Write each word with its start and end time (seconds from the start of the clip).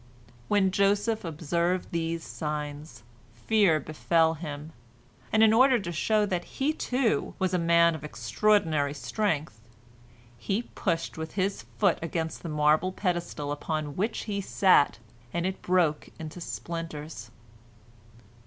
When 0.47 0.71
Joseph 0.71 1.23
observed 1.23 1.89
these 1.91 2.23
signs, 2.23 3.03
fear 3.35 3.79
befell 3.79 4.33
him, 4.33 4.73
and 5.31 5.43
in 5.43 5.53
order 5.53 5.77
to 5.77 5.91
show 5.91 6.25
that 6.25 6.43
he, 6.57 6.73
too, 6.73 7.35
was 7.37 7.53
a 7.53 7.59
man 7.59 7.93
of 7.93 8.03
extraordinary 8.03 8.95
strength, 8.95 9.61
he 10.39 10.63
pushed 10.73 11.19
with 11.19 11.33
his 11.33 11.65
foot 11.77 11.99
against 12.01 12.41
the 12.41 12.49
marble 12.49 12.91
pedestal 12.91 13.51
upon 13.51 13.95
which 13.95 14.21
he 14.23 14.41
sat, 14.41 14.97
and 15.33 15.45
it 15.45 15.61
broke 15.61 16.09
into 16.17 16.41
splinters. 16.41 17.29